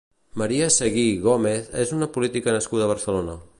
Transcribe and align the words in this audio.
María 0.43 0.69
Seguí 0.75 1.03
Gómez 1.27 1.69
és 1.85 1.93
una 1.99 2.09
política 2.17 2.59
nascuda 2.59 2.89
a 2.89 2.93
Barcelona. 2.97 3.41